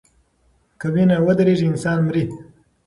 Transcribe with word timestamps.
که 0.79 0.87
وینه 0.93 1.17
ودریږي 1.25 1.65
انسان 1.71 1.97
مري. 2.07 2.23